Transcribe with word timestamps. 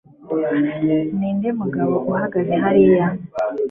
ninde 1.17 1.49
mugabo 1.59 1.95
uhagaze 2.11 2.53
hariya 2.63 3.05